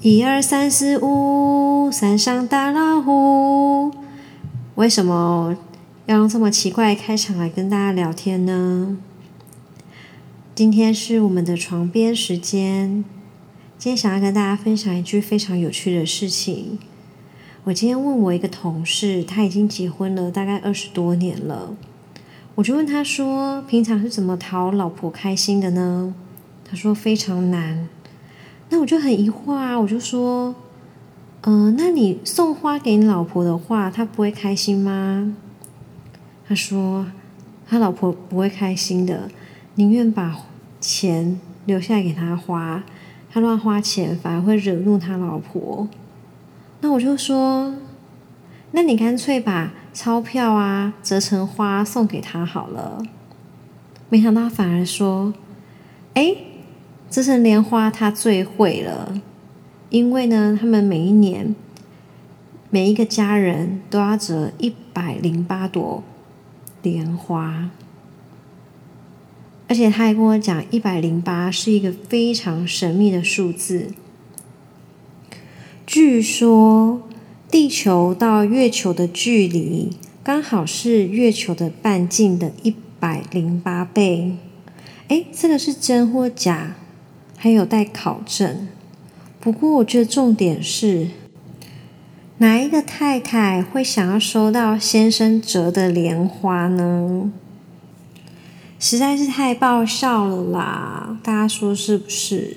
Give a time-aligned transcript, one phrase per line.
[0.00, 3.92] 一二三四五，山上大老虎。
[4.76, 5.56] 为什么
[6.06, 8.96] 要用这么奇怪的开场来跟大家聊天呢？
[10.54, 13.04] 今天是我们的床边时间。
[13.76, 16.78] 今天想要跟大家分享一句非常有趣的事情。
[17.64, 21.74] 我今天问我一个同事，他已经结婚了大概二十多年了。
[22.54, 26.14] 我就问他说：“平常是怎么讨老婆开心的呢？”
[26.64, 27.88] 他说：“非常难。”
[28.70, 30.54] 那我就很疑惑啊，我就说
[31.42, 35.34] ：“嗯，那你送花给你老婆的话，她不会开心吗？”
[36.48, 37.06] 他说
[37.68, 39.30] ：“他老婆不会开心的，
[39.74, 40.36] 宁愿把
[40.80, 42.84] 钱留下来给他花，
[43.30, 45.88] 他乱花钱反而会惹怒他老婆。”
[46.80, 47.74] 那我就说
[48.72, 53.02] ：“那你干脆把……”钞票啊，折成花送给他好了。
[54.10, 55.34] 没想到反而说
[56.14, 56.36] ：“哎，
[57.10, 59.20] 折成莲花他最会了，
[59.90, 61.54] 因为呢，他们每一年
[62.70, 66.02] 每一个家人都要折一百零八朵
[66.82, 67.70] 莲花，
[69.68, 73.92] 而且他还跟我讲，一百零八是一个非常神秘的数字，
[75.86, 77.02] 据说。”
[77.50, 84.36] 地球到月球的距离刚好是月球的半径的一百零八倍。
[85.08, 86.76] 哎，这个是真或假？
[87.38, 88.68] 还有待考证。
[89.40, 91.08] 不过我觉得重点是，
[92.38, 97.32] 哪一个太太会想要收到先生折的莲花呢？
[98.80, 101.18] 实在是太爆笑了啦！
[101.22, 102.56] 大家说是不是？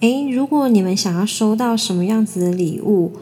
[0.00, 3.12] 哎，如果你们想要收到什么样子的礼物？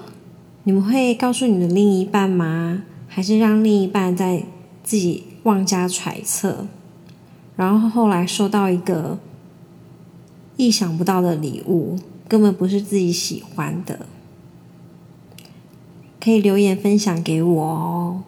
[0.64, 2.82] 你们会告诉你的另一半吗？
[3.06, 4.44] 还是让另一半在
[4.82, 6.66] 自己妄加揣测，
[7.54, 9.18] 然后后来收到一个
[10.56, 14.06] 意想不到的礼物，根本不是自己喜欢的？
[16.20, 18.22] 可以留言分享给我哦。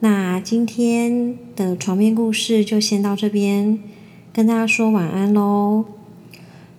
[0.00, 3.78] 那今天的床边故事就先到这边，
[4.32, 5.84] 跟大家说晚安喽！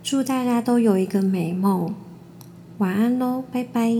[0.02, 1.94] 祝大家都有一个美梦，
[2.78, 3.90] 晚安喽，拜拜。